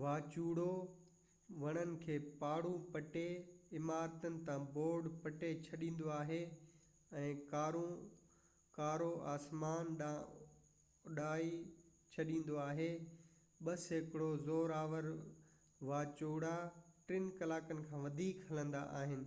واچوڙو 0.00 0.70
وڻن 1.64 1.90
کي 2.04 2.14
پاڙئون 2.38 2.80
پٽي 2.94 3.20
عمارتن 3.80 4.38
تان 4.48 4.64
بورڊ 4.78 5.04
پٽي 5.26 5.50
ڇڏيندو 5.66 6.08
آهي 6.14 6.38
۽ 7.20 7.36
ڪارون 7.52 9.22
آسمان 9.34 9.92
ڏانهن 10.00 10.48
اڏائي 11.12 11.52
ڇڏيندو 12.16 12.58
آهي 12.64 12.88
ٻہ 13.68 13.76
سيڪڙو 13.84 14.32
زورآور 14.48 15.08
واچوڙا 15.92 16.54
ٽن 17.12 17.30
ڪلاڪن 17.42 17.84
کان 17.90 18.04
وڌيڪ 18.08 18.44
هلندا 18.50 18.82
آهن 19.04 19.24